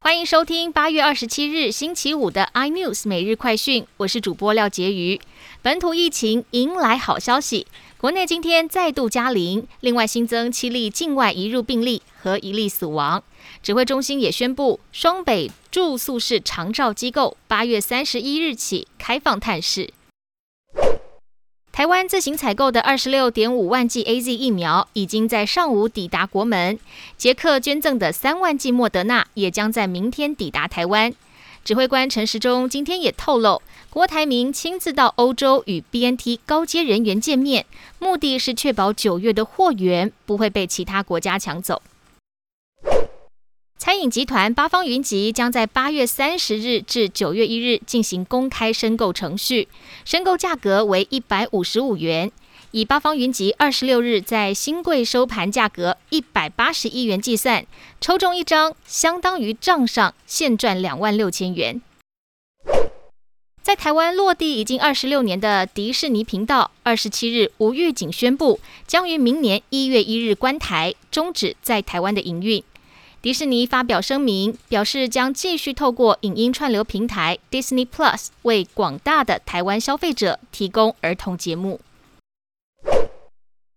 [0.00, 5.20] 欢迎收听八月二十七日星期五的 iNews 每日快讯，我是主播廖杰瑜。
[5.60, 7.66] 本土疫情迎来好消息，
[7.98, 13.22] 国内今天再度加零，另外新增七例境外移入病例和一例死亡。
[13.60, 19.90] 指挥中心也宣布，双北住宿式长照机构八月三十一日起开放探视。
[21.78, 26.76] 台湾自行采购的二十六点五万剂 A Z 疫苗已经在上午抵达国门，
[27.16, 31.14] 捷克捐赠的三万剂莫德纳也将在明天抵达台湾。
[31.64, 37.64] 指挥官陈时中今天也透露，郭台铭亲自到欧洲与 B N T 高阶人员见面，
[38.00, 41.80] 目的是确保九月的货源不会被其他国家抢走。
[43.88, 49.66] 餐饮集团八方云集将在八月三十日至九月一日进行公开申购程序，
[50.04, 52.30] 申购价格为一百五十五元。
[52.72, 57.64] 以八方云集二十六日在新贵收盘价格一百八十一元计算，
[57.98, 61.80] 抽中一张相当于账上现赚两万六千元。
[63.62, 72.62] 在台湾落地已经二十六年的迪士尼频道，二十七日无预警宣布将于明年一月一日关台，终止在台湾的营运。
[73.20, 81.80] 迪士尼发表声明，表示将继续透过影音串流平台 Disney Plus 为广大的台湾消费者提供儿童节目。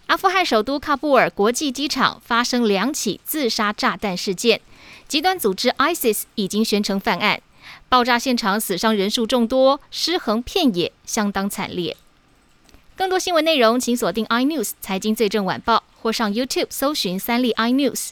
[0.05, 4.61] 阿富汗首都喀布尔国际机场发生两起自杀炸弹事件，
[5.07, 7.41] 极端组织 ISIS 已经宣称犯案。
[7.89, 11.97] 爆炸现场死伤人数众多，尸横遍野，相当惨烈。
[12.95, 18.11] 更多新闻内容，请锁定 iNews 财经最正晚报，或上 YouTube 搜寻三立 iNews。